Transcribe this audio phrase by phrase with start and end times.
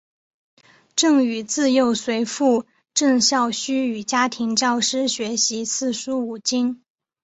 [0.95, 2.65] 郑禹自幼随父
[2.95, 6.81] 郑孝胥与家庭教师学习四书五经。